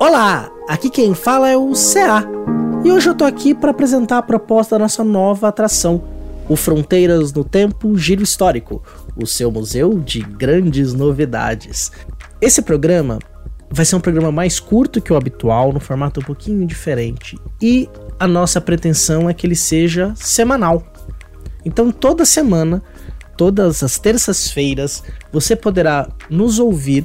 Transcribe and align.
Olá, 0.00 0.48
aqui 0.68 0.88
quem 0.88 1.12
fala 1.12 1.50
é 1.50 1.56
o 1.56 1.72
CA. 1.72 2.24
E 2.84 2.92
hoje 2.92 3.08
eu 3.08 3.16
tô 3.16 3.24
aqui 3.24 3.52
para 3.52 3.72
apresentar 3.72 4.18
a 4.18 4.22
proposta 4.22 4.76
da 4.76 4.84
nossa 4.84 5.02
nova 5.02 5.48
atração, 5.48 6.04
o 6.48 6.54
Fronteiras 6.54 7.32
no 7.32 7.42
Tempo 7.42 7.98
Giro 7.98 8.22
Histórico, 8.22 8.80
o 9.16 9.26
seu 9.26 9.50
museu 9.50 9.98
de 9.98 10.20
grandes 10.20 10.94
novidades. 10.94 11.90
Esse 12.40 12.62
programa 12.62 13.18
vai 13.68 13.84
ser 13.84 13.96
um 13.96 14.00
programa 14.00 14.30
mais 14.30 14.60
curto 14.60 15.02
que 15.02 15.12
o 15.12 15.16
habitual, 15.16 15.72
no 15.72 15.80
formato 15.80 16.20
um 16.20 16.24
pouquinho 16.24 16.64
diferente. 16.64 17.36
E 17.60 17.88
a 18.20 18.28
nossa 18.28 18.60
pretensão 18.60 19.28
é 19.28 19.34
que 19.34 19.48
ele 19.48 19.56
seja 19.56 20.12
semanal. 20.14 20.80
Então 21.64 21.90
toda 21.90 22.24
semana, 22.24 22.84
todas 23.36 23.82
as 23.82 23.98
terças-feiras, 23.98 25.02
você 25.32 25.56
poderá 25.56 26.08
nos 26.30 26.60
ouvir 26.60 27.04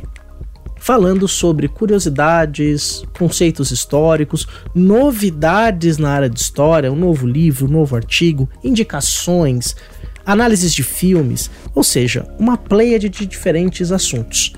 falando 0.84 1.30
sobre 1.30 1.70
curiosidades, 1.70 3.06
conceitos 3.18 3.72
históricos, 3.72 4.46
novidades 4.76 5.98
na 5.98 6.10
área 6.10 6.30
de 6.30 6.38
história, 6.38 6.92
um 6.92 6.96
novo 6.96 7.26
livro, 7.26 7.68
um 7.68 7.72
novo 7.72 7.96
artigo, 7.96 8.50
indicações, 8.62 9.78
análises 10.26 10.74
de 10.74 10.84
filmes, 10.84 11.50
ou 11.74 11.86
seja, 11.86 12.28
uma 12.38 12.58
pleiade 12.58 13.08
de 13.08 13.26
diferentes 13.26 13.94
assuntos. 13.94 14.52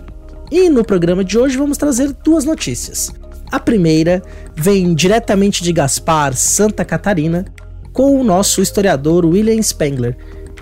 E 0.51 0.67
no 0.67 0.83
programa 0.83 1.23
de 1.23 1.37
hoje 1.37 1.57
vamos 1.57 1.77
trazer 1.77 2.11
duas 2.23 2.43
notícias. 2.43 3.13
A 3.51 3.59
primeira 3.59 4.23
vem 4.55 4.95
diretamente 4.95 5.63
de 5.63 5.71
Gaspar, 5.71 6.35
Santa 6.35 6.83
Catarina, 6.83 7.45
com 7.93 8.19
o 8.19 8.23
nosso 8.23 8.63
historiador 8.63 9.27
William 9.27 9.61
Spengler, 9.61 10.17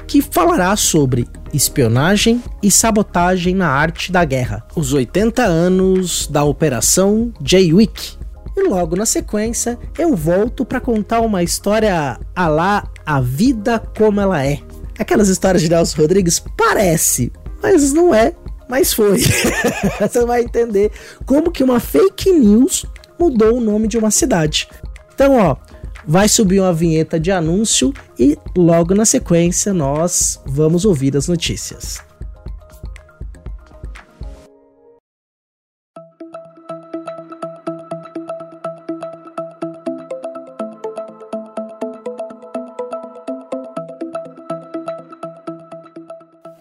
que 0.08 0.22
falará 0.22 0.76
sobre 0.76 1.26
espionagem 1.54 2.44
e 2.62 2.72
sabotagem 2.72 3.54
na 3.56 3.68
arte 3.68 4.12
da 4.12 4.26
guerra, 4.26 4.66
os 4.76 4.94
80 4.94 5.44
anos 5.44 6.28
da 6.28 6.44
Operação 6.44 7.32
Jaywick. 7.44 8.18
E 8.56 8.68
logo 8.68 8.96
na 8.96 9.06
sequência, 9.06 9.80
eu 9.98 10.16
volto 10.16 10.64
para 10.66 10.80
contar 10.80 11.22
uma 11.22 11.42
história 11.42 12.20
a 12.36 12.48
lá 12.48 12.88
a 13.06 13.20
vida 13.20 13.80
como 13.98 14.20
ela 14.20 14.46
é. 14.46 14.60
Aquelas 14.98 15.28
histórias 15.28 15.62
de 15.62 15.70
Nelson 15.70 16.02
Rodrigues 16.02 16.44
parece, 16.56 17.32
mas 17.62 17.94
não 17.94 18.14
é, 18.14 18.34
mas 18.70 18.94
foi. 18.94 19.20
Você 20.00 20.26
vai 20.26 20.44
entender 20.44 20.92
como 21.26 21.52
que 21.52 21.64
uma 21.64 21.80
fake 21.80 22.32
news 22.32 22.86
mudou 23.20 23.58
o 23.58 23.62
nome 23.62 23.88
de 23.88 23.98
uma 23.98 24.12
cidade. 24.12 24.68
Então, 25.14 25.38
ó, 25.38 25.56
vai 26.06 26.28
subir 26.28 26.60
uma 26.60 26.74
vinheta 26.74 27.20
de 27.20 27.32
anúncio 27.32 27.94
e 28.20 28.38
logo 28.56 28.94
na 28.94 29.06
sequência 29.06 29.74
nós 29.74 30.42
vamos 30.46 30.86
ouvir 30.86 31.16
as 31.16 31.28
notícias. 31.28 32.02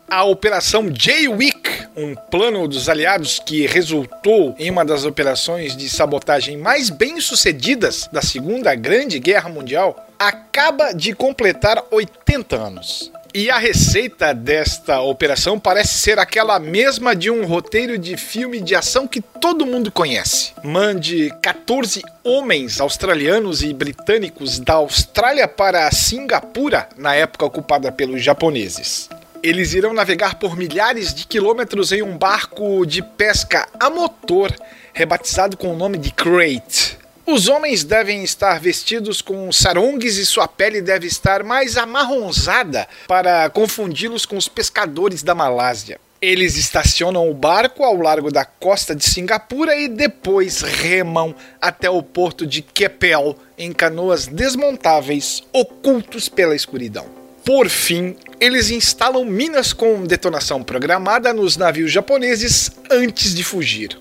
A 0.08 0.24
Operação 0.24 0.90
J-Week, 0.90 1.81
um 1.96 2.14
plano 2.14 2.66
dos 2.66 2.88
aliados 2.88 3.38
que 3.38 3.66
resultou 3.66 4.54
em 4.58 4.70
uma 4.70 4.84
das 4.84 5.04
operações 5.04 5.76
de 5.76 5.88
sabotagem 5.88 6.56
mais 6.56 6.90
bem 6.90 7.20
sucedidas 7.20 8.08
da 8.12 8.22
Segunda 8.22 8.74
Grande 8.74 9.18
Guerra 9.18 9.48
Mundial, 9.48 10.06
acaba 10.18 10.92
de 10.92 11.14
completar 11.14 11.82
80 11.90 12.56
anos. 12.56 13.12
E 13.34 13.50
a 13.50 13.56
receita 13.56 14.34
desta 14.34 15.00
operação 15.00 15.58
parece 15.58 15.96
ser 15.96 16.18
aquela 16.18 16.58
mesma 16.58 17.16
de 17.16 17.30
um 17.30 17.46
roteiro 17.46 17.96
de 17.96 18.14
filme 18.18 18.60
de 18.60 18.74
ação 18.74 19.08
que 19.08 19.22
todo 19.22 19.64
mundo 19.64 19.90
conhece. 19.90 20.52
Mande 20.62 21.32
14 21.40 22.02
homens 22.22 22.78
australianos 22.78 23.62
e 23.62 23.72
britânicos 23.72 24.58
da 24.58 24.74
Austrália 24.74 25.48
para 25.48 25.90
Singapura, 25.90 26.86
na 26.94 27.14
época 27.14 27.46
ocupada 27.46 27.90
pelos 27.90 28.22
japoneses. 28.22 29.08
Eles 29.42 29.74
irão 29.74 29.92
navegar 29.92 30.36
por 30.36 30.56
milhares 30.56 31.12
de 31.12 31.26
quilômetros 31.26 31.90
em 31.90 32.00
um 32.00 32.16
barco 32.16 32.86
de 32.86 33.02
pesca 33.02 33.68
a 33.80 33.90
motor, 33.90 34.54
rebatizado 34.92 35.56
com 35.56 35.72
o 35.72 35.76
nome 35.76 35.98
de 35.98 36.12
Crate. 36.12 36.96
Os 37.26 37.48
homens 37.48 37.82
devem 37.82 38.22
estar 38.22 38.60
vestidos 38.60 39.20
com 39.20 39.50
sarongues 39.50 40.16
e 40.16 40.24
sua 40.24 40.46
pele 40.46 40.80
deve 40.80 41.08
estar 41.08 41.42
mais 41.42 41.76
amarronzada 41.76 42.86
para 43.08 43.50
confundi-los 43.50 44.24
com 44.24 44.36
os 44.36 44.46
pescadores 44.46 45.24
da 45.24 45.34
Malásia. 45.34 45.98
Eles 46.20 46.56
estacionam 46.56 47.28
o 47.28 47.34
barco 47.34 47.82
ao 47.82 47.96
largo 47.96 48.30
da 48.30 48.44
costa 48.44 48.94
de 48.94 49.04
Singapura 49.04 49.74
e 49.74 49.88
depois 49.88 50.60
remam 50.60 51.34
até 51.60 51.90
o 51.90 52.00
porto 52.00 52.46
de 52.46 52.62
Keppel 52.62 53.36
em 53.58 53.72
canoas 53.72 54.28
desmontáveis 54.28 55.42
ocultos 55.52 56.28
pela 56.28 56.54
escuridão. 56.54 57.21
Por 57.44 57.68
fim, 57.68 58.16
eles 58.40 58.70
instalam 58.70 59.24
minas 59.24 59.72
com 59.72 60.04
detonação 60.04 60.62
programada 60.62 61.32
nos 61.32 61.56
navios 61.56 61.90
japoneses 61.90 62.70
antes 62.88 63.34
de 63.34 63.42
fugir. 63.42 63.98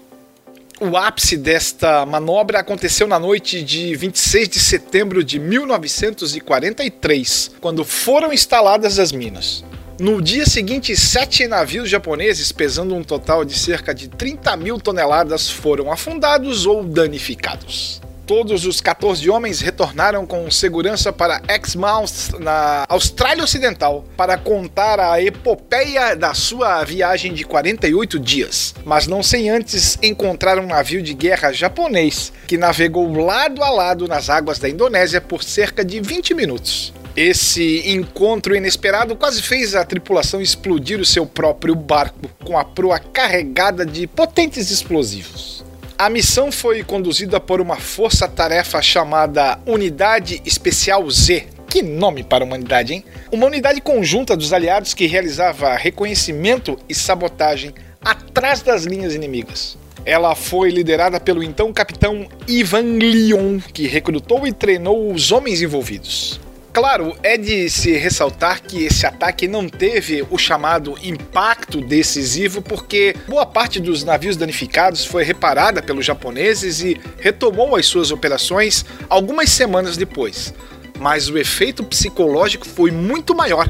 O 0.79 0.95
ápice 0.95 1.37
desta 1.37 2.05
manobra 2.05 2.59
aconteceu 2.59 3.07
na 3.07 3.17
noite 3.17 3.63
de 3.63 3.95
26 3.95 4.47
de 4.47 4.59
setembro 4.59 5.23
de 5.23 5.39
1943, 5.39 7.53
quando 7.59 7.83
foram 7.83 8.31
instaladas 8.31 8.99
as 8.99 9.11
minas. 9.11 9.65
No 9.99 10.21
dia 10.21 10.45
seguinte, 10.45 10.95
sete 10.95 11.47
navios 11.47 11.89
japoneses, 11.89 12.51
pesando 12.51 12.93
um 12.93 13.03
total 13.03 13.43
de 13.43 13.57
cerca 13.57 13.91
de 13.93 14.07
30 14.07 14.55
mil 14.57 14.79
toneladas, 14.79 15.49
foram 15.49 15.91
afundados 15.91 16.67
ou 16.67 16.83
danificados. 16.83 18.01
Todos 18.25 18.65
os 18.65 18.79
14 18.79 19.29
homens 19.29 19.59
retornaram 19.61 20.25
com 20.25 20.49
segurança 20.49 21.11
para 21.11 21.41
Exmouth, 21.47 22.39
na 22.39 22.85
Austrália 22.87 23.43
Ocidental, 23.43 24.05
para 24.15 24.37
contar 24.37 24.99
a 24.99 25.21
epopeia 25.21 26.15
da 26.15 26.33
sua 26.33 26.83
viagem 26.83 27.33
de 27.33 27.43
48 27.43 28.19
dias, 28.19 28.73
mas 28.85 29.07
não 29.07 29.21
sem 29.21 29.49
antes 29.49 29.97
encontrar 30.01 30.59
um 30.59 30.67
navio 30.67 31.01
de 31.01 31.13
guerra 31.13 31.51
japonês 31.51 32.31
que 32.47 32.57
navegou 32.57 33.11
lado 33.13 33.63
a 33.63 33.69
lado 33.69 34.07
nas 34.07 34.29
águas 34.29 34.59
da 34.59 34.69
Indonésia 34.69 35.19
por 35.19 35.43
cerca 35.43 35.83
de 35.83 35.99
20 35.99 36.33
minutos. 36.33 36.93
Esse 37.15 37.91
encontro 37.91 38.55
inesperado 38.55 39.17
quase 39.17 39.41
fez 39.41 39.75
a 39.75 39.83
tripulação 39.83 40.41
explodir 40.41 40.99
o 40.99 41.05
seu 41.05 41.25
próprio 41.25 41.75
barco 41.75 42.29
com 42.43 42.57
a 42.57 42.63
proa 42.63 42.99
carregada 42.99 43.85
de 43.85 44.07
potentes 44.07 44.71
explosivos. 44.71 45.60
A 46.01 46.09
missão 46.09 46.51
foi 46.51 46.83
conduzida 46.83 47.39
por 47.39 47.61
uma 47.61 47.75
força-tarefa 47.75 48.81
chamada 48.81 49.59
Unidade 49.67 50.41
Especial 50.43 51.07
Z. 51.11 51.45
Que 51.69 51.83
nome 51.83 52.23
para 52.23 52.43
uma 52.43 52.55
unidade, 52.55 52.95
hein? 52.95 53.05
Uma 53.31 53.45
unidade 53.45 53.79
conjunta 53.81 54.35
dos 54.35 54.51
aliados 54.51 54.95
que 54.95 55.05
realizava 55.05 55.75
reconhecimento 55.75 56.75
e 56.89 56.95
sabotagem 56.95 57.75
atrás 58.03 58.63
das 58.63 58.83
linhas 58.83 59.13
inimigas. 59.13 59.77
Ela 60.03 60.33
foi 60.33 60.71
liderada 60.71 61.19
pelo 61.19 61.43
então 61.43 61.71
capitão 61.71 62.27
Ivan 62.47 62.97
Lyon, 62.97 63.59
que 63.71 63.85
recrutou 63.85 64.47
e 64.47 64.51
treinou 64.51 65.13
os 65.13 65.31
homens 65.31 65.61
envolvidos. 65.61 66.41
Claro, 66.73 67.17
é 67.21 67.37
de 67.37 67.69
se 67.69 67.91
ressaltar 67.97 68.61
que 68.61 68.85
esse 68.85 69.05
ataque 69.05 69.45
não 69.45 69.67
teve 69.67 70.25
o 70.29 70.37
chamado 70.37 70.97
impacto 71.03 71.81
decisivo, 71.81 72.61
porque 72.61 73.13
boa 73.27 73.45
parte 73.45 73.77
dos 73.77 74.05
navios 74.05 74.37
danificados 74.37 75.03
foi 75.03 75.25
reparada 75.25 75.83
pelos 75.83 76.05
japoneses 76.05 76.79
e 76.79 76.97
retomou 77.19 77.75
as 77.75 77.85
suas 77.87 78.09
operações 78.09 78.85
algumas 79.09 79.49
semanas 79.49 79.97
depois. 79.97 80.53
Mas 80.97 81.27
o 81.27 81.37
efeito 81.37 81.83
psicológico 81.83 82.65
foi 82.65 82.89
muito 82.89 83.35
maior, 83.35 83.69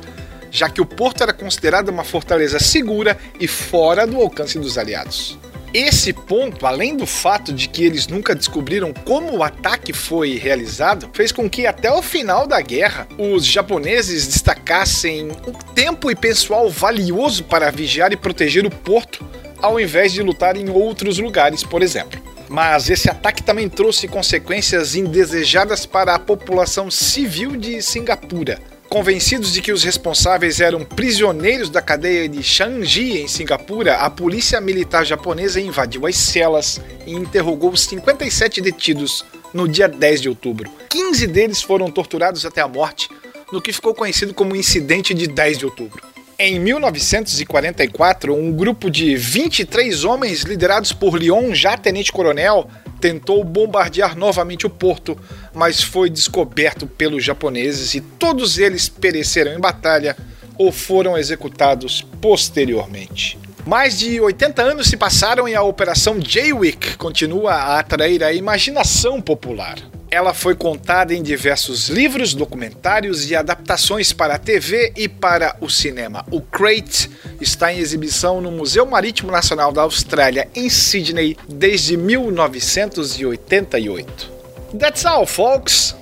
já 0.52 0.70
que 0.70 0.82
o 0.82 0.86
porto 0.86 1.24
era 1.24 1.34
considerado 1.34 1.90
uma 1.90 2.04
fortaleza 2.04 2.60
segura 2.60 3.18
e 3.40 3.48
fora 3.48 4.06
do 4.06 4.22
alcance 4.22 4.60
dos 4.60 4.78
aliados. 4.78 5.40
Esse 5.74 6.12
ponto, 6.12 6.68
além 6.68 6.98
do 6.98 7.06
fato 7.06 7.54
de 7.54 7.70
que 7.70 7.86
eles 7.86 8.06
nunca 8.06 8.36
descobriram 8.36 8.94
como 8.94 9.38
o 9.38 9.44
ataque 9.44 9.94
foi 9.94 10.36
realizado, 10.36 11.10
fez 11.14 11.32
com 11.32 11.50
que 11.50 11.66
até 11.66 11.90
o 11.90 12.02
final 12.02 12.46
da 12.46 12.60
guerra 12.60 13.08
os 13.18 13.46
japoneses 13.46 14.28
destacassem 14.28 15.32
um 15.48 15.54
tempo 15.74 16.12
e 16.12 16.16
pessoal 16.16 16.70
valioso 16.70 17.46
para 17.46 17.72
vigiar 17.72 18.12
e 18.12 18.18
proteger 18.18 18.66
o 18.66 18.70
porto, 18.70 19.26
ao 19.62 19.80
invés 19.80 20.12
de 20.12 20.22
lutar 20.22 20.58
em 20.58 20.70
outros 20.70 21.20
lugares, 21.20 21.64
por 21.64 21.82
exemplo. 21.82 22.22
Mas 22.50 22.90
esse 22.90 23.10
ataque 23.10 23.42
também 23.42 23.70
trouxe 23.70 24.10
consequências 24.10 24.94
indesejadas 24.94 25.86
para 25.86 26.16
a 26.16 26.20
população 26.20 26.92
civil 26.92 27.56
de 27.56 27.82
Singapura 27.82 28.71
Convencidos 28.92 29.54
de 29.54 29.62
que 29.62 29.72
os 29.72 29.86
responsáveis 29.86 30.60
eram 30.60 30.84
prisioneiros 30.84 31.70
da 31.70 31.82
cadeia 31.82 32.28
de 32.28 32.44
Shanji, 32.44 33.22
em 33.22 33.28
Singapura, 33.28 33.96
a 33.96 34.10
polícia 34.10 34.60
militar 34.60 35.06
japonesa 35.06 35.62
invadiu 35.62 36.06
as 36.06 36.18
celas 36.18 36.82
e 37.08 37.14
interrogou 37.14 37.72
os 37.72 37.84
57 37.84 38.60
detidos 38.60 39.24
no 39.54 39.66
dia 39.66 39.88
10 39.88 40.24
de 40.24 40.28
outubro. 40.28 40.70
15 40.90 41.26
deles 41.28 41.62
foram 41.62 41.90
torturados 41.90 42.46
até 42.46 42.60
a 42.60 42.68
morte, 42.68 43.08
no 43.50 43.62
que 43.62 43.72
ficou 43.72 43.96
conhecido 43.96 44.34
como 44.34 44.58
Incidente 44.58 45.14
de 45.14 45.26
10 45.26 45.60
de 45.60 45.66
outubro. 45.66 46.04
Em 46.38 46.60
1944, 46.60 48.36
um 48.36 48.52
grupo 48.52 48.92
de 48.92 49.16
23 49.16 50.04
homens 50.04 50.42
liderados 50.42 50.92
por 50.92 51.14
Leon, 51.14 51.56
já 51.56 51.78
tenente-coronel, 51.78 52.70
tentou 53.02 53.44
bombardear 53.44 54.16
novamente 54.16 54.68
o 54.68 54.70
porto, 54.70 55.18
mas 55.54 55.82
foi 55.82 56.10
descoberto 56.10 56.86
pelos 56.86 57.24
japoneses 57.24 57.96
e 57.96 58.00
todos 58.00 58.60
eles 58.60 58.88
pereceram 58.88 59.54
em 59.54 59.60
batalha 59.60 60.16
ou 60.58 60.72
foram 60.72 61.18
executados 61.18 62.06
posteriormente. 62.22 63.40
Mais 63.66 63.98
de 63.98 64.22
80 64.22 64.62
anos 64.62 64.88
se 64.88 64.98
passaram 64.98 65.48
e 65.48 65.56
a 65.56 65.64
Operação 65.64 66.20
Jaywick 66.22 66.98
continua 66.98 67.54
a 67.54 67.80
atrair 67.80 68.24
a 68.24 68.32
imaginação 68.32 69.20
popular. 69.20 69.78
Ela 70.12 70.34
foi 70.34 70.56
contada 70.56 71.14
em 71.14 71.24
diversos 71.24 71.88
livros, 71.88 72.34
documentários 72.34 73.32
e 73.32 73.36
adaptações 73.36 74.12
para 74.12 74.36
a 74.36 74.38
TV 74.38 74.92
e 74.98 75.08
para 75.08 75.56
o 75.62 75.70
cinema. 75.70 76.26
O 76.30 76.42
Crate 76.42 77.10
está 77.40 77.72
em 77.72 77.80
exibição 77.80 78.42
no 78.42 78.52
Museu 78.52 78.86
Marítimo 78.86 79.32
Nacional 79.32 79.72
da 79.72 79.84
Austrália, 79.84 80.50
em 80.54 80.70
Sydney, 80.70 81.38
desde 81.48 81.96
1988. 81.96 84.30
That's 84.78 85.06
all, 85.06 85.26
folks! 85.26 86.01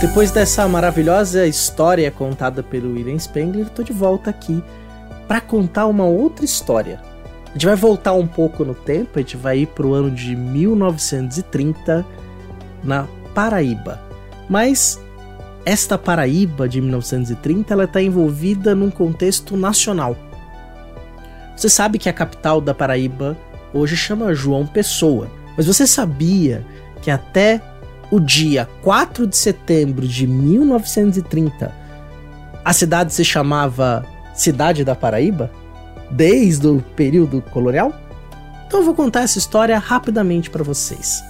Depois 0.00 0.30
dessa 0.30 0.68
maravilhosa 0.68 1.44
história 1.44 2.08
contada 2.08 2.62
pelo 2.62 2.92
William 2.92 3.18
Spengler, 3.18 3.68
tô 3.68 3.82
de 3.82 3.92
volta 3.92 4.30
aqui 4.30 4.62
para 5.26 5.40
contar 5.40 5.86
uma 5.86 6.04
outra 6.04 6.44
história. 6.44 7.00
A 7.48 7.52
gente 7.54 7.66
vai 7.66 7.74
voltar 7.74 8.12
um 8.12 8.26
pouco 8.26 8.64
no 8.64 8.74
tempo, 8.74 9.10
a 9.16 9.18
gente 9.18 9.36
vai 9.36 9.58
ir 9.58 9.66
pro 9.66 9.94
ano 9.94 10.08
de 10.08 10.36
1930 10.36 12.06
na 12.84 13.08
Paraíba. 13.34 14.00
Mas 14.48 15.00
esta 15.66 15.98
Paraíba 15.98 16.68
de 16.68 16.80
1930 16.80 17.74
ela 17.74 17.84
está 17.84 18.00
envolvida 18.00 18.76
num 18.76 18.92
contexto 18.92 19.56
nacional. 19.56 20.16
Você 21.56 21.68
sabe 21.68 21.98
que 21.98 22.08
a 22.08 22.12
capital 22.12 22.60
da 22.60 22.72
Paraíba 22.72 23.36
hoje 23.74 23.96
chama 23.96 24.32
João 24.32 24.64
Pessoa, 24.64 25.28
mas 25.56 25.66
você 25.66 25.88
sabia 25.88 26.64
que 27.02 27.10
até 27.10 27.60
o 28.10 28.18
dia 28.18 28.68
4 28.82 29.26
de 29.26 29.36
setembro 29.36 30.06
de 30.06 30.26
1930, 30.26 31.72
a 32.64 32.72
cidade 32.72 33.12
se 33.12 33.24
chamava 33.24 34.04
Cidade 34.34 34.84
da 34.84 34.94
Paraíba? 34.94 35.50
Desde 36.10 36.66
o 36.66 36.82
período 36.94 37.42
colonial? 37.42 37.92
Então 38.66 38.80
eu 38.80 38.84
vou 38.84 38.94
contar 38.94 39.22
essa 39.22 39.38
história 39.38 39.78
rapidamente 39.78 40.50
para 40.50 40.62
vocês. 40.62 41.22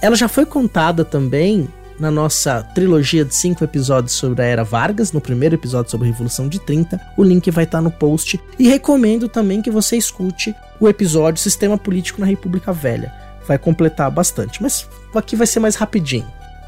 Ela 0.00 0.16
já 0.16 0.28
foi 0.28 0.44
contada 0.44 1.04
também 1.04 1.68
na 1.98 2.10
nossa 2.10 2.62
trilogia 2.74 3.24
de 3.24 3.34
cinco 3.34 3.64
episódios 3.64 4.12
sobre 4.12 4.42
a 4.42 4.46
Era 4.46 4.64
Vargas, 4.64 5.12
no 5.12 5.20
primeiro 5.20 5.54
episódio 5.54 5.90
sobre 5.90 6.08
a 6.08 6.10
Revolução 6.10 6.48
de 6.48 6.58
30. 6.58 7.00
O 7.16 7.22
link 7.22 7.50
vai 7.50 7.64
estar 7.64 7.80
no 7.80 7.90
post. 7.90 8.40
E 8.58 8.68
recomendo 8.68 9.28
também 9.28 9.62
que 9.62 9.70
você 9.70 9.96
escute 9.96 10.54
o 10.80 10.88
episódio 10.88 11.42
Sistema 11.42 11.78
Político 11.78 12.20
na 12.20 12.26
República 12.26 12.72
Velha 12.72 13.23
vai 13.46 13.58
completar 13.58 14.10
bastante, 14.10 14.62
mas 14.62 14.88
aqui 15.14 15.36
vai 15.36 15.46
ser 15.46 15.60
mais 15.60 15.76
rapidinho. 15.76 16.26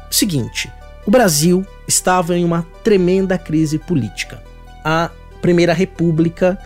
Seguinte, 0.09 0.71
o 1.05 1.11
Brasil 1.11 1.65
estava 1.87 2.37
em 2.37 2.45
uma 2.45 2.65
tremenda 2.83 3.37
crise 3.37 3.77
política. 3.77 4.41
A 4.83 5.09
Primeira 5.41 5.73
República 5.73 6.57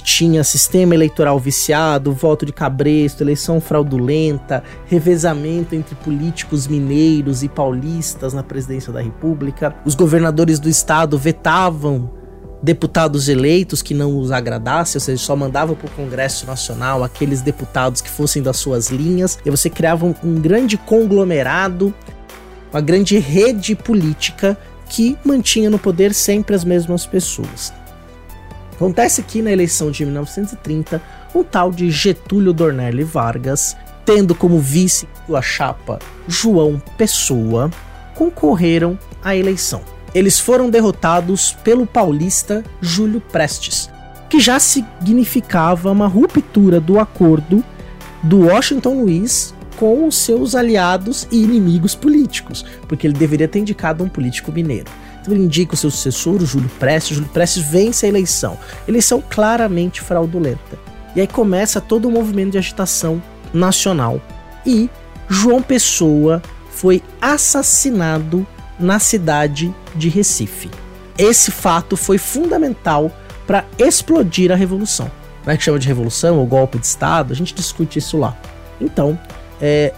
tinha 0.00 0.42
sistema 0.42 0.94
eleitoral 0.94 1.38
viciado, 1.38 2.12
voto 2.12 2.44
de 2.46 2.52
cabresto, 2.52 3.22
eleição 3.22 3.60
fraudulenta, 3.60 4.62
revezamento 4.86 5.74
entre 5.74 5.94
políticos 5.94 6.66
mineiros 6.66 7.42
e 7.42 7.48
paulistas 7.48 8.32
na 8.32 8.42
presidência 8.42 8.92
da 8.92 9.00
República. 9.00 9.74
Os 9.84 9.94
governadores 9.94 10.58
do 10.58 10.68
estado 10.68 11.18
vetavam 11.18 12.10
deputados 12.64 13.28
eleitos 13.28 13.82
que 13.82 13.92
não 13.92 14.18
os 14.18 14.32
agradasse, 14.32 14.96
ou 14.96 15.00
seja, 15.00 15.22
só 15.22 15.36
mandava 15.36 15.76
para 15.76 15.86
o 15.86 15.90
Congresso 15.90 16.46
Nacional 16.46 17.04
aqueles 17.04 17.42
deputados 17.42 18.00
que 18.00 18.08
fossem 18.08 18.42
das 18.42 18.56
suas 18.56 18.88
linhas, 18.88 19.38
e 19.44 19.50
você 19.50 19.68
criava 19.68 20.06
um, 20.06 20.14
um 20.24 20.40
grande 20.40 20.78
conglomerado, 20.78 21.92
uma 22.72 22.80
grande 22.80 23.18
rede 23.18 23.76
política 23.76 24.58
que 24.88 25.16
mantinha 25.22 25.68
no 25.68 25.78
poder 25.78 26.14
sempre 26.14 26.56
as 26.56 26.64
mesmas 26.64 27.04
pessoas. 27.04 27.70
Acontece 28.74 29.22
que 29.22 29.42
na 29.42 29.52
eleição 29.52 29.90
de 29.90 30.02
1930, 30.04 31.02
um 31.34 31.44
tal 31.44 31.70
de 31.70 31.90
Getúlio 31.90 32.54
Dornelli 32.54 33.04
Vargas, 33.04 33.76
tendo 34.06 34.34
como 34.34 34.58
vice 34.58 35.06
sua 35.26 35.42
chapa 35.42 35.98
João 36.26 36.82
Pessoa, 36.96 37.70
concorreram 38.14 38.98
à 39.22 39.36
eleição 39.36 39.93
eles 40.14 40.38
foram 40.38 40.70
derrotados 40.70 41.52
pelo 41.64 41.86
paulista 41.86 42.62
Júlio 42.80 43.20
Prestes, 43.20 43.90
que 44.30 44.38
já 44.38 44.60
significava 44.60 45.90
uma 45.90 46.06
ruptura 46.06 46.80
do 46.80 47.00
acordo 47.00 47.64
do 48.22 48.46
Washington 48.46 49.02
Luiz 49.02 49.54
com 49.76 50.06
os 50.06 50.16
seus 50.16 50.54
aliados 50.54 51.26
e 51.32 51.42
inimigos 51.42 51.94
políticos, 51.94 52.64
porque 52.86 53.06
ele 53.06 53.14
deveria 53.14 53.48
ter 53.48 53.58
indicado 53.58 54.04
um 54.04 54.08
político 54.08 54.52
mineiro. 54.52 54.90
Então 55.20 55.34
ele 55.34 55.44
indica 55.44 55.74
o 55.74 55.76
seu 55.76 55.90
sucessor, 55.90 56.36
o 56.36 56.46
Júlio 56.46 56.70
Prestes. 56.78 57.16
Júlio 57.16 57.30
Prestes 57.30 57.64
vence 57.64 58.06
a 58.06 58.08
eleição. 58.08 58.58
Eleição 58.86 59.22
claramente 59.28 60.00
fraudulenta. 60.00 60.78
E 61.16 61.20
aí 61.20 61.26
começa 61.26 61.80
todo 61.80 62.06
o 62.06 62.10
movimento 62.10 62.52
de 62.52 62.58
agitação 62.58 63.22
nacional. 63.52 64.20
E 64.66 64.90
João 65.28 65.62
Pessoa 65.62 66.42
foi 66.70 67.02
assassinado 67.20 68.46
na 68.78 68.98
cidade 68.98 69.74
de 69.94 70.08
Recife. 70.08 70.70
Esse 71.16 71.50
fato 71.50 71.96
foi 71.96 72.18
fundamental 72.18 73.10
para 73.46 73.64
explodir 73.78 74.50
a 74.50 74.54
revolução. 74.54 75.10
Não 75.44 75.52
é 75.52 75.56
que 75.56 75.62
chama 75.62 75.78
de 75.78 75.86
revolução 75.86 76.38
ou 76.38 76.46
golpe 76.46 76.78
de 76.78 76.86
Estado? 76.86 77.32
A 77.32 77.36
gente 77.36 77.54
discute 77.54 77.98
isso 77.98 78.16
lá. 78.16 78.36
Então, 78.80 79.18
é, 79.60 79.92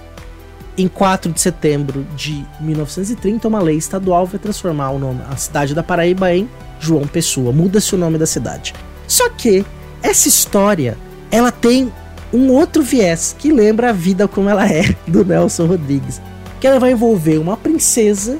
em 0.76 0.88
4 0.88 1.32
de 1.32 1.40
setembro 1.40 2.06
de 2.16 2.44
1930, 2.60 3.48
uma 3.48 3.60
lei 3.60 3.76
estadual 3.76 4.26
vai 4.26 4.38
transformar 4.38 4.90
o 4.90 4.98
nome, 4.98 5.20
a 5.30 5.36
cidade 5.36 5.74
da 5.74 5.82
Paraíba 5.82 6.34
em 6.34 6.48
João 6.80 7.06
Pessoa. 7.06 7.52
Muda-se 7.52 7.94
o 7.94 7.98
nome 7.98 8.18
da 8.18 8.26
cidade. 8.26 8.74
Só 9.06 9.30
que 9.30 9.64
essa 10.02 10.28
história, 10.28 10.98
ela 11.30 11.50
tem 11.50 11.92
um 12.32 12.50
outro 12.50 12.82
viés 12.82 13.34
que 13.38 13.52
lembra 13.52 13.90
a 13.90 13.92
vida 13.92 14.28
como 14.28 14.50
ela 14.50 14.68
é 14.70 14.94
do 15.06 15.24
Nelson 15.24 15.66
Rodrigues. 15.66 16.20
Que 16.60 16.66
ela 16.66 16.80
vai 16.80 16.92
envolver 16.92 17.38
uma 17.38 17.56
princesa 17.56 18.38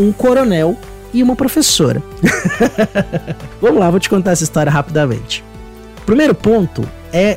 um 0.00 0.12
coronel 0.12 0.76
e 1.12 1.22
uma 1.22 1.36
professora. 1.36 2.02
Vamos 3.60 3.78
lá, 3.78 3.90
vou 3.90 4.00
te 4.00 4.08
contar 4.08 4.32
essa 4.32 4.44
história 4.44 4.70
rapidamente. 4.70 5.44
O 6.02 6.06
primeiro 6.06 6.34
ponto 6.34 6.88
é 7.12 7.36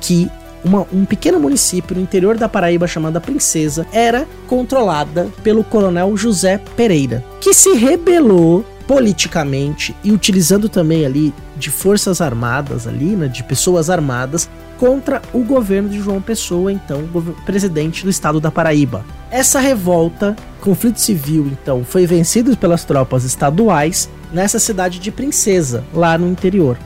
que 0.00 0.30
uma, 0.64 0.86
um 0.92 1.04
pequeno 1.04 1.40
município 1.40 1.96
no 1.96 2.02
interior 2.02 2.36
da 2.36 2.48
Paraíba 2.48 2.86
chamada 2.86 3.20
Princesa 3.20 3.86
era 3.92 4.26
controlada 4.46 5.28
pelo 5.42 5.64
coronel 5.64 6.16
José 6.16 6.60
Pereira, 6.76 7.24
que 7.40 7.52
se 7.52 7.74
rebelou 7.74 8.64
politicamente 8.86 9.94
e 10.02 10.12
utilizando 10.12 10.68
também 10.68 11.04
ali 11.06 11.34
de 11.56 11.70
forças 11.70 12.20
armadas 12.20 12.86
ali, 12.86 13.16
né, 13.16 13.28
de 13.28 13.42
pessoas 13.42 13.88
armadas 13.88 14.48
contra 14.78 15.22
o 15.32 15.40
governo 15.40 15.88
de 15.88 16.00
João 16.00 16.20
Pessoa, 16.20 16.72
então 16.72 17.04
presidente 17.46 18.02
do 18.02 18.10
estado 18.10 18.40
da 18.40 18.50
Paraíba. 18.50 19.04
Essa 19.30 19.60
revolta, 19.60 20.34
conflito 20.60 21.00
civil, 21.00 21.46
então, 21.52 21.84
foi 21.84 22.06
vencido 22.06 22.56
pelas 22.56 22.84
tropas 22.84 23.24
estaduais 23.24 24.10
nessa 24.32 24.58
cidade 24.58 24.98
de 24.98 25.10
Princesa, 25.10 25.84
lá 25.94 26.18
no 26.18 26.28
interior. 26.28 26.76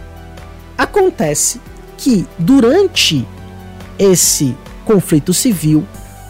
Acontece 0.77 1.61
que 1.97 2.27
durante 2.39 3.27
esse 3.99 4.55
conflito 4.85 5.33
civil, 5.33 5.85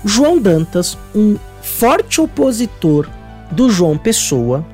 João 0.05 0.39
Dantas, 0.39 0.97
um 1.15 1.37
forte 1.61 2.21
opositor 2.21 3.09
do 3.51 3.69
João 3.69 3.99
Pessoa 3.99 4.65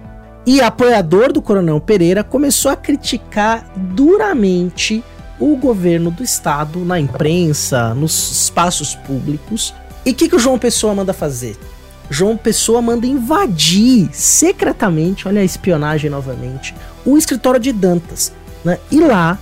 e 0.46 0.60
apoiador 0.60 1.32
do 1.32 1.40
Coronel 1.40 1.80
Pereira, 1.80 2.24
começou 2.24 2.70
a 2.70 2.76
criticar 2.76 3.70
duramente 3.76 5.02
o 5.38 5.56
governo 5.56 6.10
do 6.10 6.22
estado 6.22 6.84
na 6.84 6.98
imprensa, 6.98 7.94
nos 7.94 8.30
espaços 8.30 8.94
públicos. 8.94 9.74
E 10.04 10.10
o 10.10 10.14
que, 10.14 10.28
que 10.28 10.36
o 10.36 10.38
João 10.38 10.58
Pessoa 10.58 10.94
manda 10.94 11.12
fazer? 11.12 11.56
João 12.10 12.36
Pessoa 12.36 12.82
manda 12.82 13.06
invadir 13.06 14.10
secretamente, 14.12 15.26
olha 15.26 15.40
a 15.40 15.44
espionagem 15.44 16.10
novamente, 16.10 16.74
o 17.04 17.16
escritório 17.16 17.58
de 17.58 17.72
Dantas. 17.72 18.32
Né? 18.64 18.78
E 18.90 19.00
lá, 19.00 19.38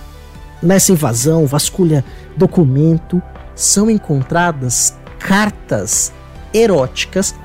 nessa 0.61 0.91
invasão, 0.91 1.45
vasculha 1.45 2.03
documento, 2.37 3.21
são 3.55 3.89
encontradas 3.89 4.95
cartas 5.19 6.13
eróticas 6.53 7.35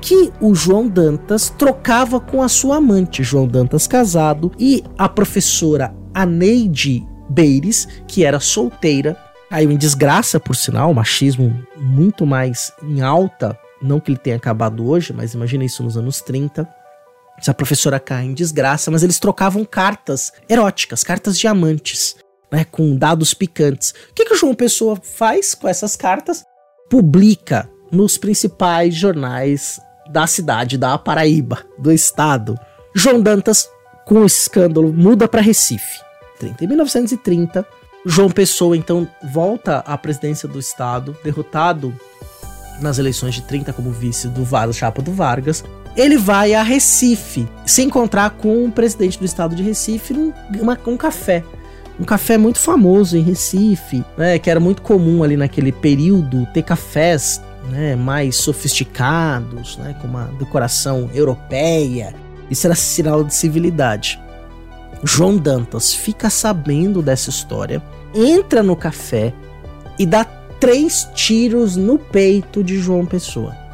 que 0.00 0.32
o 0.40 0.54
João 0.54 0.88
Dantas 0.88 1.48
trocava 1.50 2.20
com 2.20 2.42
a 2.42 2.48
sua 2.48 2.76
amante, 2.76 3.22
João 3.22 3.46
Dantas 3.46 3.86
casado, 3.86 4.52
e 4.58 4.82
a 4.96 5.08
professora 5.08 5.94
Aneide 6.14 7.06
Beires, 7.28 7.86
que 8.06 8.24
era 8.24 8.40
solteira, 8.40 9.16
caiu 9.50 9.70
em 9.70 9.76
desgraça, 9.76 10.38
por 10.38 10.56
sinal, 10.56 10.92
machismo 10.92 11.54
muito 11.76 12.26
mais 12.26 12.72
em 12.82 13.00
alta, 13.00 13.58
não 13.80 14.00
que 14.00 14.10
ele 14.10 14.18
tenha 14.18 14.36
acabado 14.36 14.88
hoje, 14.88 15.12
mas 15.12 15.34
imagina 15.34 15.64
isso 15.64 15.82
nos 15.82 15.96
anos 15.96 16.20
30. 16.20 16.68
Essa 17.38 17.54
professora 17.54 18.00
cai 18.00 18.24
em 18.24 18.34
desgraça, 18.34 18.90
mas 18.90 19.02
eles 19.02 19.18
trocavam 19.18 19.64
cartas 19.64 20.32
eróticas, 20.48 21.04
cartas 21.04 21.38
diamantes, 21.38 22.16
né, 22.50 22.64
com 22.64 22.96
dados 22.96 23.32
picantes. 23.32 23.90
O 24.10 24.14
que, 24.14 24.24
que 24.24 24.34
o 24.34 24.36
João 24.36 24.54
Pessoa 24.54 24.96
faz 25.00 25.54
com 25.54 25.68
essas 25.68 25.94
cartas? 25.94 26.44
Publica 26.90 27.70
nos 27.92 28.18
principais 28.18 28.94
jornais 28.94 29.80
da 30.08 30.26
cidade, 30.26 30.78
da 30.78 30.96
Paraíba, 30.98 31.64
do 31.78 31.92
estado. 31.92 32.58
João 32.94 33.20
Dantas, 33.20 33.68
com 34.06 34.20
o 34.20 34.26
escândalo, 34.26 34.92
muda 34.92 35.28
para 35.28 35.40
Recife. 35.40 36.00
Em 36.60 36.66
1930, 36.66 37.66
João 38.06 38.30
Pessoa 38.30 38.76
então 38.76 39.08
volta 39.22 39.78
à 39.78 39.98
presidência 39.98 40.48
do 40.48 40.58
estado, 40.58 41.16
derrotado 41.22 41.94
nas 42.80 42.98
eleições 42.98 43.34
de 43.34 43.42
30 43.42 43.72
como 43.72 43.90
vice 43.90 44.28
do 44.28 44.44
Vargas, 44.44 44.76
chapa 44.76 45.02
do 45.02 45.12
Vargas. 45.12 45.64
Ele 45.96 46.16
vai 46.16 46.54
a 46.54 46.62
Recife 46.62 47.48
se 47.66 47.82
encontrar 47.82 48.30
com 48.30 48.64
o 48.64 48.72
presidente 48.72 49.18
do 49.18 49.24
estado 49.24 49.54
de 49.54 49.62
Recife 49.62 50.14
num 50.14 50.32
um 50.86 50.96
café. 50.96 51.44
Um 51.98 52.04
café 52.04 52.38
muito 52.38 52.60
famoso 52.60 53.16
em 53.16 53.22
Recife, 53.22 54.04
né, 54.16 54.38
que 54.38 54.48
era 54.48 54.60
muito 54.60 54.80
comum 54.82 55.24
ali 55.24 55.36
naquele 55.36 55.72
período 55.72 56.46
ter 56.54 56.62
cafés 56.62 57.42
né, 57.68 57.94
mais 57.96 58.36
sofisticados, 58.36 59.76
né, 59.76 59.94
com 60.00 60.06
uma 60.06 60.24
decoração 60.38 61.10
europeia. 61.14 62.14
Isso 62.50 62.66
era 62.66 62.74
sinal 62.74 63.22
de 63.22 63.34
civilidade. 63.34 64.20
João 65.04 65.36
Dantas 65.36 65.94
fica 65.94 66.28
sabendo 66.28 67.02
dessa 67.02 67.30
história, 67.30 67.82
entra 68.14 68.62
no 68.62 68.74
café 68.74 69.32
e 69.98 70.04
dá 70.04 70.24
três 70.58 71.08
tiros 71.14 71.76
no 71.76 71.98
peito 71.98 72.64
de 72.64 72.78
João 72.78 73.06
Pessoa. 73.06 73.67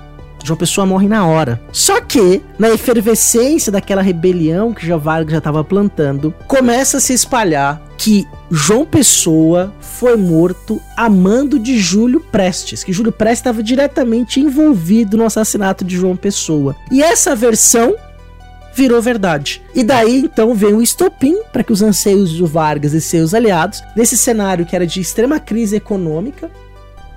João 0.45 0.59
Pessoa 0.59 0.87
morre 0.87 1.09
na 1.09 1.27
hora. 1.27 1.61
Só 1.73 2.01
que, 2.03 2.43
na 2.59 2.71
efervescência 2.71 3.73
daquela 3.73 4.03
rebelião 4.03 4.75
que 4.75 4.87
já 4.87 4.97
Vargas 4.97 5.33
já 5.33 5.39
estava 5.39 5.65
plantando, 5.65 6.35
começa 6.47 6.99
a 6.99 7.01
se 7.01 7.15
espalhar 7.15 7.83
que 7.97 8.29
João 8.51 8.85
Pessoa 8.85 9.73
foi 9.81 10.17
morto 10.17 10.79
a 10.97 11.09
mando 11.09 11.59
de 11.59 11.79
Júlio 11.79 12.21
Prestes, 12.21 12.85
que 12.85 12.93
Júlio 12.93 13.11
Prestes 13.11 13.41
estava 13.41 13.63
diretamente 13.63 14.39
envolvido 14.39 15.17
no 15.17 15.25
assassinato 15.25 15.83
de 15.83 15.97
João 15.97 16.15
Pessoa. 16.15 16.77
E 16.93 17.03
essa 17.03 17.35
versão 17.35 17.95
virou 18.75 19.01
verdade. 19.01 19.63
E 19.75 19.83
daí 19.83 20.19
então 20.19 20.55
vem 20.55 20.75
o 20.75 20.83
estopim 20.83 21.39
para 21.53 21.63
que 21.63 21.73
os 21.73 21.81
anseios 21.81 22.33
do 22.37 22.47
Vargas 22.47 22.93
e 22.93 23.01
seus 23.01 23.33
aliados, 23.33 23.83
nesse 23.97 24.19
cenário 24.19 24.67
que 24.67 24.77
era 24.77 24.87
de 24.87 25.01
extrema 25.01 25.41
crise 25.41 25.77
econômica, 25.77 26.51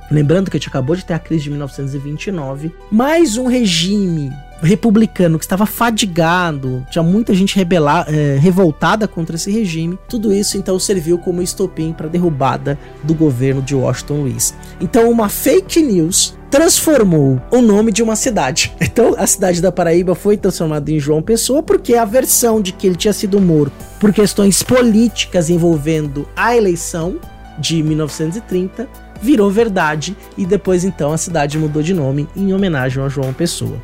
Lembrando 0.10 0.50
que 0.50 0.58
a 0.58 0.60
gente 0.60 0.70
acabou 0.70 0.96
de 0.96 1.04
ter 1.04 1.14
a 1.14 1.20
crise 1.20 1.44
de 1.44 1.50
1929, 1.50 2.74
mais 2.90 3.38
um 3.38 3.48
regime 3.48 4.32
republicano 4.62 5.38
que 5.38 5.46
estava 5.46 5.66
fadigado, 5.66 6.86
tinha 6.90 7.04
muita 7.04 7.34
gente 7.34 7.56
rebela, 7.56 8.06
é, 8.08 8.38
revoltada 8.40 9.08
contra 9.08 9.36
esse 9.36 9.52
regime. 9.52 10.00
Tudo 10.08 10.34
isso 10.34 10.58
então 10.58 10.80
serviu 10.80 11.18
como 11.18 11.42
estopim 11.42 11.94
para 11.94 12.08
a 12.08 12.10
derrubada 12.10 12.78
do 13.04 13.14
governo 13.14 13.62
de 13.62 13.76
Washington 13.76 14.22
Luiz. 14.22 14.54
Então, 14.80 15.12
uma 15.12 15.30
fake 15.30 15.82
news 15.82 16.36
transformou 16.50 17.42
o 17.52 17.62
nome 17.62 17.92
de 17.92 18.02
uma 18.02 18.16
cidade. 18.16 18.74
Então, 18.98 19.14
a 19.16 19.28
cidade 19.28 19.62
da 19.62 19.72
Paraíba 19.72 20.16
foi 20.16 20.38
transformada 20.38 20.90
em 20.90 21.00
João 21.00 21.22
Pessoa 21.22 21.62
porque 21.62 21.94
a 21.94 22.04
versão 22.04 22.60
de 22.60 22.72
que 22.72 22.88
ele 22.88 22.96
tinha 22.96 23.14
sido 23.14 23.40
morto 23.40 23.76
por 24.00 24.12
questões 24.12 24.64
políticas 24.64 25.52
envolvendo 25.52 26.28
a 26.36 26.58
eleição 26.58 27.20
de 27.60 27.84
1930 27.84 28.88
virou 29.22 29.50
verdade 29.50 30.16
e 30.38 30.46
depois 30.46 30.84
então 30.84 31.12
a 31.12 31.18
cidade 31.18 31.58
mudou 31.58 31.82
de 31.82 31.94
nome 31.94 32.28
em 32.36 32.54
homenagem 32.54 33.04
a 33.04 33.10
João 33.10 33.34
Pessoa. 33.34 33.82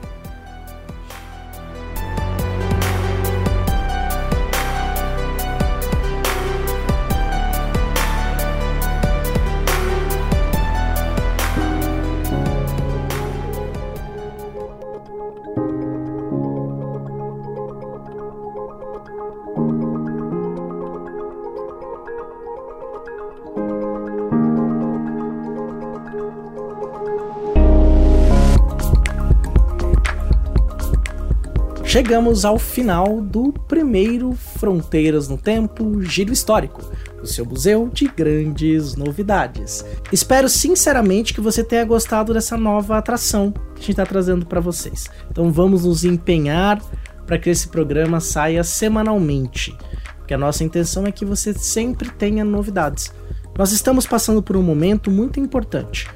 Chegamos 31.94 32.44
ao 32.44 32.58
final 32.58 33.22
do 33.22 33.54
primeiro 33.68 34.34
Fronteiras 34.34 35.30
no 35.30 35.38
Tempo 35.38 36.02
Giro 36.02 36.34
Histórico, 36.34 36.82
o 37.22 37.28
seu 37.28 37.46
museu 37.46 37.88
de 37.88 38.08
grandes 38.08 38.96
novidades. 38.96 39.86
Espero 40.12 40.50
sinceramente 40.50 41.36
que 41.36 41.40
você 41.40 41.64
tenha 41.64 41.86
gostado 41.86 42.34
dessa 42.34 42.58
nova 42.58 42.98
atração 42.98 43.52
que 43.52 43.74
a 43.74 43.76
gente 43.82 43.92
está 43.92 44.08
trazendo 44.08 44.44
para 44.44 44.60
vocês. 44.60 45.08
Então 45.30 45.52
vamos 45.52 45.86
nos 45.86 46.04
empenhar 46.04 46.82
para 47.28 47.38
que 47.38 47.52
esse 47.52 47.68
programa 47.68 48.20
saia 48.20 48.64
semanalmente, 48.64 49.78
porque 50.18 50.34
a 50.34 50.38
nossa 50.40 50.64
intenção 50.64 51.06
é 51.06 51.12
que 51.12 51.24
você 51.24 51.54
sempre 51.54 52.10
tenha 52.10 52.44
novidades. 52.44 53.14
Nós 53.56 53.72
estamos 53.72 54.08
passando 54.08 54.42
por 54.42 54.58
um 54.58 54.64
momento 54.64 55.12
muito 55.12 55.40
importante 55.40 56.10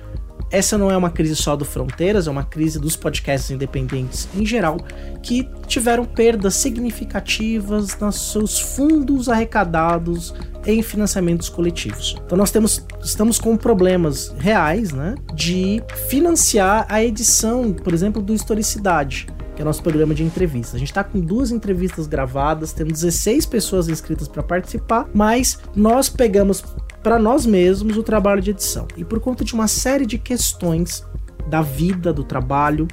essa 0.52 0.78
não 0.78 0.90
é 0.90 0.98
uma 0.98 1.10
crise 1.10 1.36
só 1.36 1.56
do 1.56 1.66
Fronteiras, 1.66 2.28
é 2.28 2.32
uma 2.32 2.44
crise 2.44 2.80
dos 2.80 2.96
podcasts 2.96 3.52
independentes 3.52 4.28
em 4.36 4.46
geral, 4.46 4.78
que 5.22 5.50
tiveram 5.68 6.06
perdas 6.06 6.56
significativas 6.56 7.98
nos 8.00 8.32
seus 8.32 8.60
fundos 8.60 9.30
arrecadados 9.30 10.34
em 10.66 10.82
financiamentos 10.82 11.50
coletivos. 11.50 12.16
Então 12.26 12.38
nós 12.38 12.52
temos, 12.52 12.86
estamos 13.04 13.40
com 13.40 13.56
problemas 13.58 14.34
reais, 14.38 14.92
né, 14.92 15.16
de 15.34 15.82
financiar 16.10 16.86
a 16.90 17.04
edição, 17.04 17.74
por 17.74 17.94
exemplo, 17.94 18.22
do 18.22 18.34
Historicidade 18.34 19.28
que 19.58 19.62
é 19.62 19.64
o 19.64 19.66
nosso 19.66 19.82
programa 19.82 20.14
de 20.14 20.24
entrevistas. 20.24 20.76
A 20.76 20.78
gente 20.78 20.90
está 20.90 21.04
com 21.04 21.20
duas 21.20 21.50
entrevistas 21.50 22.06
gravadas, 22.06 22.74
temos 22.74 22.94
16 22.94 23.48
pessoas 23.48 23.90
inscritas 23.90 24.28
para 24.28 24.44
participar, 24.44 25.10
mas 25.12 25.58
nós 25.76 26.10
pegamos 26.10 26.64
para 27.08 27.18
nós 27.18 27.46
mesmos 27.46 27.96
o 27.96 28.04
trabalho 28.04 28.42
de 28.42 28.50
edição. 28.50 28.86
E 28.98 29.06
por 29.06 29.22
conta 29.22 29.46
de 29.46 29.54
uma 29.54 29.70
série 29.70 30.06
de 30.06 30.18
questões 30.18 31.06
da 31.50 31.62
vida, 31.62 32.12
do 32.12 32.22
trabalho, 32.22 32.86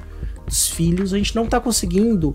dos 0.45 0.69
filhos, 0.69 1.13
a 1.13 1.17
gente 1.17 1.35
não 1.35 1.43
está 1.43 1.59
conseguindo 1.59 2.33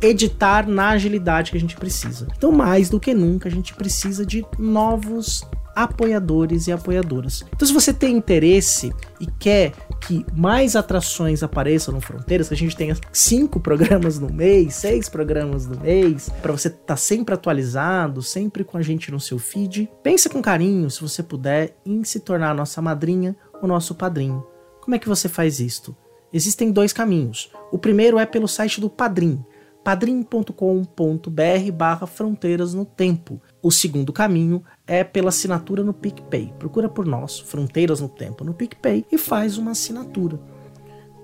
editar 0.00 0.66
na 0.66 0.88
agilidade 0.88 1.50
que 1.50 1.58
a 1.58 1.60
gente 1.60 1.76
precisa. 1.76 2.26
Então, 2.34 2.50
mais 2.50 2.88
do 2.88 2.98
que 2.98 3.12
nunca, 3.12 3.50
a 3.50 3.52
gente 3.52 3.74
precisa 3.74 4.24
de 4.24 4.46
novos 4.58 5.46
apoiadores 5.76 6.68
e 6.68 6.72
apoiadoras. 6.72 7.44
Então, 7.54 7.68
se 7.68 7.74
você 7.74 7.92
tem 7.92 8.16
interesse 8.16 8.90
e 9.20 9.26
quer 9.26 9.74
que 10.00 10.24
mais 10.34 10.74
atrações 10.74 11.42
apareçam 11.42 11.94
no 11.94 12.00
Fronteiras, 12.00 12.48
que 12.48 12.54
a 12.54 12.56
gente 12.56 12.76
tenha 12.76 12.96
cinco 13.12 13.58
programas 13.60 14.18
no 14.18 14.32
mês, 14.32 14.74
seis 14.74 15.08
programas 15.08 15.66
no 15.66 15.78
mês, 15.78 16.30
para 16.42 16.52
você 16.52 16.68
estar 16.68 16.80
tá 16.86 16.96
sempre 16.96 17.34
atualizado, 17.34 18.22
sempre 18.22 18.64
com 18.64 18.78
a 18.78 18.82
gente 18.82 19.12
no 19.12 19.20
seu 19.20 19.38
feed, 19.38 19.88
pensa 20.02 20.28
com 20.28 20.42
carinho, 20.42 20.90
se 20.90 21.00
você 21.00 21.22
puder, 21.22 21.76
em 21.84 22.02
se 22.04 22.20
tornar 22.20 22.54
nossa 22.54 22.80
madrinha 22.80 23.36
ou 23.60 23.68
nosso 23.68 23.94
padrinho. 23.94 24.44
Como 24.80 24.94
é 24.94 24.98
que 24.98 25.08
você 25.08 25.28
faz 25.28 25.60
isto? 25.60 25.94
Existem 26.32 26.70
dois 26.70 26.92
caminhos. 26.92 27.50
O 27.72 27.78
primeiro 27.78 28.18
é 28.18 28.24
pelo 28.24 28.48
site 28.48 28.80
do 28.80 28.88
Padrim, 28.88 29.44
padrim.com.br 29.82 31.72
barra 31.72 32.06
fronteiras 32.06 32.74
no 32.74 32.84
tempo. 32.84 33.40
O 33.62 33.70
segundo 33.70 34.12
caminho 34.12 34.62
é 34.86 35.02
pela 35.04 35.28
assinatura 35.28 35.82
no 35.82 35.94
PicPay. 35.94 36.52
Procura 36.58 36.88
por 36.88 37.06
nós, 37.06 37.38
Fronteiras 37.38 38.00
no 38.00 38.08
Tempo, 38.08 38.44
no 38.44 38.54
PicPay 38.54 39.04
e 39.10 39.18
faz 39.18 39.56
uma 39.56 39.72
assinatura. 39.72 40.40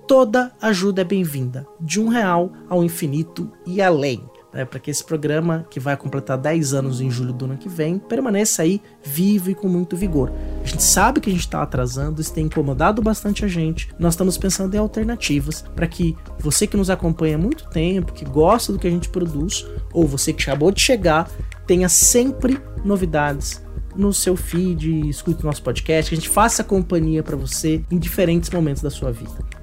Toda 0.07 0.53
ajuda 0.61 1.01
é 1.01 1.05
bem-vinda, 1.05 1.67
de 1.81 2.01
um 2.01 2.09
real 2.09 2.53
ao 2.69 2.85
infinito 2.85 3.51
e 3.67 3.83
além. 3.83 4.23
Né, 4.53 4.65
para 4.65 4.79
que 4.79 4.91
esse 4.91 5.05
programa, 5.05 5.67
que 5.69 5.79
vai 5.79 5.97
completar 5.97 6.38
10 6.38 6.73
anos 6.73 7.00
em 7.00 7.11
julho 7.11 7.33
do 7.33 7.45
ano 7.45 7.57
que 7.57 7.69
vem, 7.69 7.99
permaneça 7.99 8.62
aí 8.62 8.81
vivo 9.05 9.50
e 9.50 9.55
com 9.55 9.69
muito 9.69 9.97
vigor. 9.97 10.33
A 10.62 10.67
gente 10.67 10.83
sabe 10.83 11.21
que 11.21 11.29
a 11.29 11.33
gente 11.33 11.43
está 11.43 11.62
atrasando, 11.62 12.21
isso 12.21 12.33
tem 12.33 12.47
incomodado 12.47 13.03
bastante 13.03 13.45
a 13.45 13.49
gente. 13.49 13.88
Nós 13.99 14.15
estamos 14.15 14.38
pensando 14.38 14.75
em 14.75 14.79
alternativas 14.79 15.62
para 15.75 15.87
que 15.87 16.17
você 16.38 16.67
que 16.67 16.76
nos 16.76 16.88
acompanha 16.88 17.35
há 17.35 17.38
muito 17.38 17.69
tempo, 17.69 18.12
que 18.12 18.25
gosta 18.25 18.73
do 18.73 18.79
que 18.79 18.87
a 18.87 18.91
gente 18.91 19.09
produz, 19.09 19.67
ou 19.93 20.07
você 20.07 20.33
que 20.33 20.43
acabou 20.45 20.71
de 20.71 20.81
chegar, 20.81 21.29
tenha 21.67 21.88
sempre 21.88 22.59
novidades 22.85 23.61
no 23.97 24.12
seu 24.12 24.37
feed, 24.37 25.09
escute 25.09 25.43
o 25.43 25.47
nosso 25.47 25.62
podcast, 25.62 26.11
que 26.11 26.15
a 26.15 26.19
gente 26.19 26.29
faça 26.29 26.62
companhia 26.62 27.23
para 27.23 27.37
você 27.37 27.83
em 27.91 27.99
diferentes 27.99 28.50
momentos 28.50 28.83
da 28.83 28.91
sua 28.91 29.11
vida. 29.11 29.56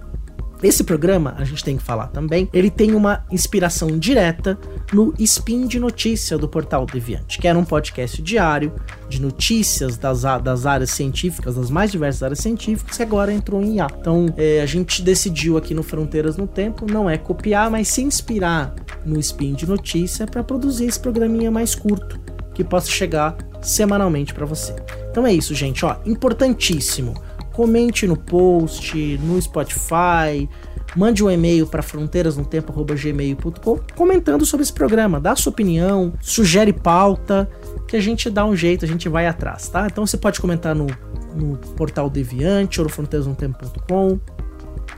Esse 0.64 0.86
programa, 0.86 1.36
a 1.38 1.44
gente 1.44 1.62
tem 1.62 1.76
que 1.76 1.84
falar 1.84 2.08
também, 2.08 2.48
ele 2.54 2.72
tem 2.72 2.96
uma 2.96 3.26
inspiração 3.30 4.00
direta 4.00 4.58
no 4.94 5.14
Spin 5.20 5.68
de 5.68 5.78
Notícia 5.78 6.38
do 6.38 6.48
Portal 6.48 6.86
Deviante, 6.86 7.38
que 7.38 7.50
era 7.50 7.60
um 7.60 7.66
podcast 7.66 8.22
diário 8.22 8.72
de 9.10 9.22
notícias 9.22 9.98
das, 9.98 10.22
das 10.42 10.66
áreas 10.66 10.92
científicas, 10.92 11.56
das 11.56 11.70
mais 11.70 11.92
diversas 11.92 12.24
áreas 12.24 12.40
científicas, 12.40 12.96
que 12.96 13.04
agora 13.04 13.34
entrou 13.34 13.62
em 13.62 13.76
IA. 13.76 13.88
Então, 14.00 14.34
é, 14.38 14.62
a 14.62 14.66
gente 14.66 15.02
decidiu 15.02 15.58
aqui 15.58 15.74
no 15.74 15.84
Fronteiras 15.84 16.38
no 16.38 16.48
Tempo 16.48 16.90
não 16.90 17.10
é 17.10 17.18
copiar, 17.18 17.70
mas 17.70 17.90
se 17.90 18.02
inspirar 18.02 18.74
no 19.06 19.20
Spin 19.20 19.56
de 19.56 19.68
Notícia 19.68 20.26
para 20.26 20.42
produzir 20.44 20.86
esse 20.86 21.00
programinha 21.00 21.52
mais 21.52 21.76
curto 21.76 22.18
que 22.54 22.64
possa 22.64 22.90
chegar 22.90 23.36
semanalmente 23.62 24.34
para 24.34 24.46
você. 24.46 24.74
Então 25.10 25.26
é 25.26 25.34
isso, 25.34 25.54
gente, 25.54 25.86
ó, 25.86 25.98
importantíssimo. 26.06 27.14
Comente 27.54 28.06
no 28.08 28.18
post, 28.18 29.18
no 29.22 29.42
Spotify, 29.42 30.50
mande 30.96 31.24
um 31.24 31.32
e-mail 31.32 31.66
para 31.68 31.82
fronteirasnotempo@gmail.com 31.82 33.80
comentando 33.96 34.46
sobre 34.46 34.64
esse 34.64 34.74
programa, 34.74 35.20
dá 35.20 35.36
sua 35.36 35.52
opinião, 35.52 36.14
sugere 36.22 36.72
pauta, 36.74 37.50
que 37.88 37.96
a 37.96 38.02
gente 38.02 38.30
dá 38.30 38.46
um 38.46 38.56
jeito, 38.56 38.86
a 38.86 38.88
gente 38.88 39.10
vai 39.10 39.28
atrás, 39.28 39.68
tá? 39.70 39.88
Então 39.88 40.06
você 40.06 40.18
pode 40.18 40.40
comentar 40.40 40.76
no, 40.76 40.88
no 41.36 41.58
portal 41.76 42.10
Deviante 42.10 42.80
ou 42.80 42.86
no 42.86 42.90
fronteirasnotempo.com, 42.90 44.20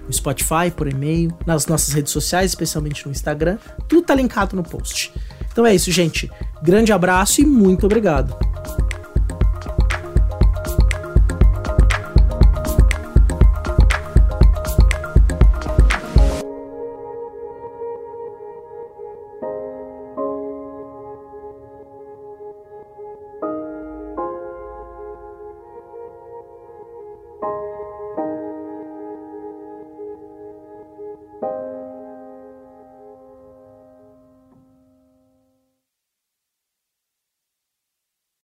no 0.07 0.13
Spotify, 0.13 0.71
por 0.75 0.87
e-mail, 0.87 1.31
nas 1.45 1.67
nossas 1.67 1.93
redes 1.93 2.11
sociais, 2.11 2.51
especialmente 2.51 3.05
no 3.05 3.11
Instagram. 3.11 3.57
Tudo 3.87 4.03
tá 4.03 4.15
linkado 4.15 4.55
no 4.55 4.63
post. 4.63 5.13
Então 5.51 5.65
é 5.65 5.73
isso, 5.73 5.91
gente. 5.91 6.29
Grande 6.61 6.91
abraço 6.91 7.41
e 7.41 7.45
muito 7.45 7.85
obrigado. 7.85 8.44